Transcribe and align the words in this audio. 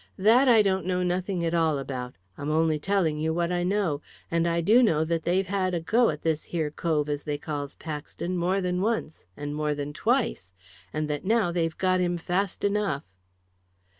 "That 0.17 0.47
I 0.47 0.63
don't 0.63 0.87
know 0.87 1.03
nothing 1.03 1.45
at 1.45 1.53
all 1.53 1.77
about; 1.77 2.15
I'm 2.35 2.49
only 2.49 2.79
telling 2.79 3.19
you 3.19 3.35
what 3.35 3.51
I 3.51 3.61
know. 3.61 4.01
And 4.31 4.47
I 4.47 4.59
do 4.59 4.81
know 4.81 5.05
that 5.05 5.25
they've 5.25 5.45
had 5.45 5.75
a 5.75 5.79
go 5.79 6.09
at 6.09 6.23
this 6.23 6.45
here 6.45 6.71
cove 6.71 7.07
as 7.07 7.21
they 7.21 7.37
calls 7.37 7.75
Paxton 7.75 8.35
more 8.35 8.61
than 8.61 8.81
once, 8.81 9.27
and 9.37 9.53
more 9.53 9.75
than 9.75 9.93
twice, 9.93 10.51
and 10.91 11.07
that 11.07 11.23
now 11.23 11.51
they've 11.51 11.77
got 11.77 11.99
him 11.99 12.17
fast 12.17 12.63
enough." 12.63 13.03